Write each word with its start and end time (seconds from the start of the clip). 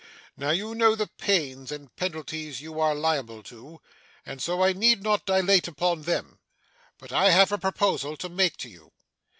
Now, 0.35 0.49
you 0.49 0.73
know 0.73 0.95
the 0.95 1.05
pains 1.19 1.71
and 1.71 1.95
penalties 1.95 2.59
you 2.59 2.79
are 2.79 2.95
liable 2.95 3.43
to, 3.43 3.79
and 4.25 4.41
so 4.41 4.63
I 4.63 4.73
need 4.73 5.03
not 5.03 5.27
dilate 5.27 5.67
upon 5.67 6.01
them, 6.01 6.39
but 6.97 7.11
I 7.11 7.29
have 7.29 7.51
a 7.51 7.59
proposal 7.59 8.17
to 8.17 8.27
make 8.27 8.57
to 8.57 8.69
you. 8.69 8.93